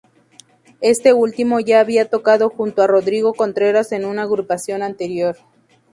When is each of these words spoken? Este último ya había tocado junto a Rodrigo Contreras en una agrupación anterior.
Este 0.81 1.13
último 1.13 1.59
ya 1.59 1.79
había 1.79 2.09
tocado 2.09 2.49
junto 2.49 2.81
a 2.81 2.87
Rodrigo 2.87 3.35
Contreras 3.35 3.91
en 3.91 4.03
una 4.03 4.23
agrupación 4.23 4.81
anterior. 4.81 5.37